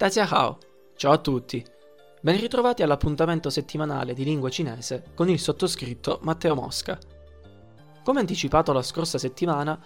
[0.00, 0.56] Dajiahao,
[0.96, 1.62] ciao a tutti.
[2.22, 6.98] Ben ritrovati all'appuntamento settimanale di lingua cinese con il sottoscritto Matteo Mosca.
[8.02, 9.78] Come anticipato la scorsa settimana,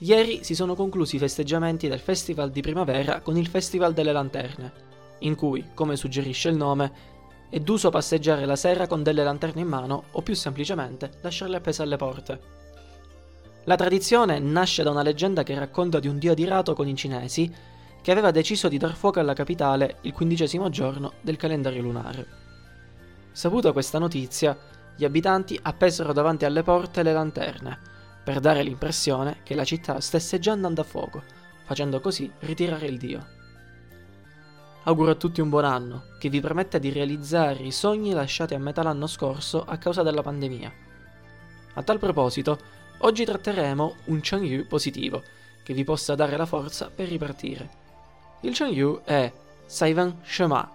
[0.00, 4.72] ieri si sono conclusi i festeggiamenti del Festival di Primavera con il Festival delle Lanterne,
[5.20, 6.92] in cui, come suggerisce il nome,
[7.48, 11.80] è d'uso passeggiare la sera con delle lanterne in mano o più semplicemente lasciarle appese
[11.80, 12.40] alle porte.
[13.64, 17.72] La tradizione nasce da una leggenda che racconta di un dio adirato con i cinesi
[18.04, 22.26] che aveva deciso di dar fuoco alla capitale il quindicesimo giorno del calendario lunare.
[23.32, 24.54] Saputa questa notizia,
[24.94, 27.78] gli abitanti appesero davanti alle porte le lanterne,
[28.22, 31.22] per dare l'impressione che la città stesse già andando a fuoco,
[31.64, 33.26] facendo così ritirare il dio.
[34.82, 38.58] Auguro a tutti un buon anno, che vi permetta di realizzare i sogni lasciati a
[38.58, 40.72] metà l'anno scorso a causa della pandemia.
[41.72, 42.58] A tal proposito,
[42.98, 45.22] oggi tratteremo un Changyu positivo,
[45.62, 47.83] che vi possa dare la forza per ripartire.
[48.44, 49.32] Il Changyu è
[49.64, 50.70] Saivan Shema,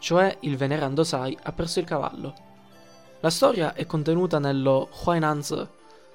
[0.00, 2.34] cioè il venerando Sai ha perso il cavallo.
[3.20, 5.64] La storia è contenuta nello Huainanzi,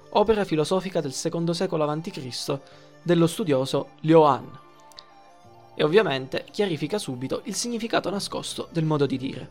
[0.10, 2.60] opera filosofica del secondo secolo a.C.
[3.02, 4.46] dello studioso Liu An.
[5.74, 9.50] E ovviamente chiarifica subito il significato nascosto del modo di dire.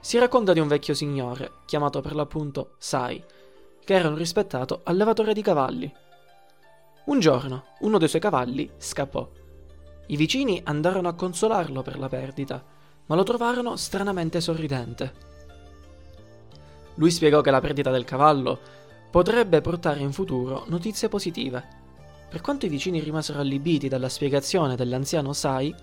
[0.00, 3.22] Si racconta di un vecchio signore, chiamato per l'appunto Sai,
[3.84, 5.94] che era un rispettato allevatore di cavalli.
[7.04, 9.44] Un giorno uno dei suoi cavalli scappò
[10.08, 12.62] i vicini andarono a consolarlo per la perdita,
[13.06, 15.12] ma lo trovarono stranamente sorridente.
[16.94, 18.58] Lui spiegò che la perdita del cavallo
[19.10, 21.84] potrebbe portare in futuro notizie positive.
[22.28, 25.74] Per quanto i vicini rimasero allibiti dalla spiegazione dell'anziano Sai,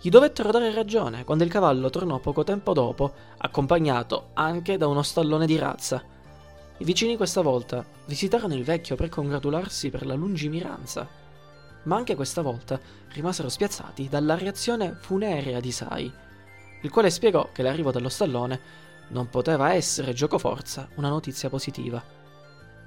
[0.00, 5.02] gli dovettero dare ragione quando il cavallo tornò poco tempo dopo, accompagnato anche da uno
[5.02, 6.02] stallone di razza.
[6.78, 11.21] I vicini questa volta visitarono il vecchio per congratularsi per la lungimiranza
[11.84, 16.12] ma anche questa volta rimasero spiazzati dalla reazione funerea di Sai,
[16.82, 18.60] il quale spiegò che l'arrivo dello stallone
[19.08, 22.02] non poteva essere giocoforza una notizia positiva.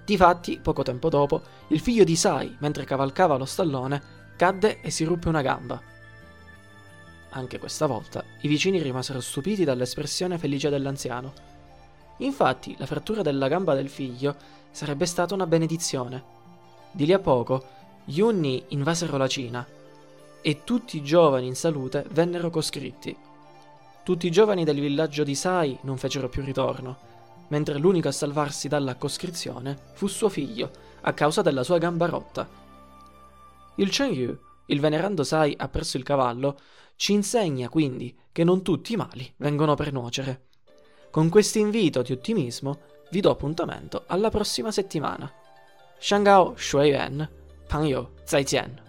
[0.03, 4.01] Difatti, poco tempo dopo, il figlio di Sai, mentre cavalcava lo stallone,
[4.35, 5.81] cadde e si ruppe una gamba.
[7.29, 11.33] Anche questa volta i vicini rimasero stupiti dall'espressione felice dell'anziano.
[12.19, 14.35] Infatti, la frattura della gamba del figlio
[14.71, 16.23] sarebbe stata una benedizione.
[16.91, 17.74] Di lì a poco,
[18.07, 19.65] gli Unni invasero la Cina
[20.39, 23.17] e tutti i giovani in salute vennero coscritti.
[24.03, 26.97] Tutti i giovani del villaggio di Sai non fecero più ritorno,
[27.47, 30.69] mentre l'unico a salvarsi dalla coscrizione fu suo figlio,
[31.01, 32.47] a causa della sua gamba rotta.
[33.77, 34.37] Il Chen Yu,
[34.67, 36.59] il venerando Sai ha perso il cavallo,
[36.95, 40.43] ci insegna quindi che non tutti i mali vengono per nuocere.
[41.09, 45.31] Con questo invito di ottimismo vi do appuntamento alla prossima settimana.
[45.97, 47.43] Shangao Shuiyan
[47.75, 48.84] 朋友，再见。